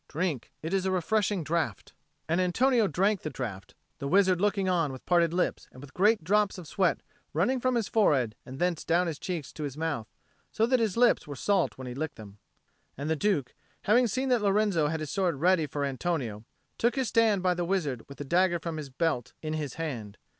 [0.07, 1.93] Drink: it is a refreshing draught."
[2.27, 6.23] And Antonio drank the draught, the wizard looking on with parted lips and with great
[6.23, 7.01] drops of sweat
[7.33, 10.07] running from his forehead and thence down his cheeks to his mouth,
[10.51, 12.39] so that his lips were salt when he licked them.
[12.97, 13.53] And the Duke,
[13.83, 16.45] having seen that Lorenzo had his sword ready for Antonio,
[16.79, 20.17] took his stand by the wizard with the dagger from his belt in his hand.